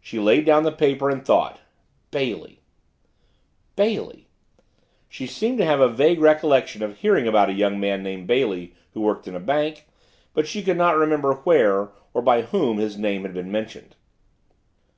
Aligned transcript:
She 0.00 0.18
laid 0.18 0.46
down 0.46 0.62
the 0.62 0.72
paper 0.72 1.10
and 1.10 1.22
thought 1.22 1.60
Bailey 2.10 2.62
Bailey 3.76 4.26
she 5.10 5.26
seemed 5.26 5.58
to 5.58 5.64
have 5.66 5.78
a 5.78 5.90
vague 5.90 6.20
recollection 6.20 6.82
of 6.82 6.96
hearing 6.96 7.28
about 7.28 7.50
a 7.50 7.52
young 7.52 7.78
man 7.78 8.02
named 8.02 8.26
Bailey 8.26 8.72
who 8.94 9.02
worked 9.02 9.28
in 9.28 9.36
a 9.36 9.40
bank 9.40 9.86
but 10.32 10.48
she 10.48 10.62
could 10.62 10.78
not 10.78 10.96
remember 10.96 11.34
where 11.34 11.90
or 12.14 12.22
by 12.22 12.40
whom 12.40 12.78
his 12.78 12.96
name 12.96 13.20
had 13.24 13.34
been 13.34 13.52
mentioned. 13.52 13.94